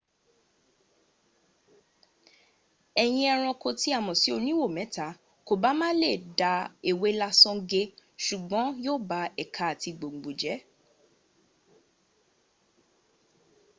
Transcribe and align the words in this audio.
eyín 3.01 3.25
ẹranko 3.33 3.67
tí 3.79 3.89
a 3.97 3.99
mọ̀ 4.05 4.17
sí 4.21 4.29
oníwo 4.37 4.65
mẹta 4.77 5.07
kòbá 5.47 5.69
má 5.79 5.87
lè 6.01 6.11
da 6.39 6.51
ewé 6.89 7.09
lásán 7.21 7.57
gé 7.71 7.81
ṣùgbọ́n 8.25 8.67
yóò 8.85 8.99
ba 9.09 9.19
ẹ̀ka 9.41 9.61
àti 9.73 9.89
gbòngbò 9.97 10.29
jẹ 10.41 10.55